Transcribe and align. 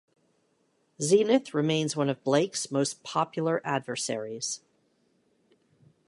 Zenith 0.99 1.53
remains 1.53 1.95
one 1.95 2.09
of 2.09 2.23
Blake's 2.23 2.71
most 2.71 3.03
popular 3.03 3.61
adversaries. 3.63 4.61